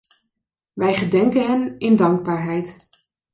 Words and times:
Wij 0.73 0.93
gedenken 0.93 1.47
hen 1.47 1.79
in 1.79 1.95
dankbaarheid. 1.95 2.75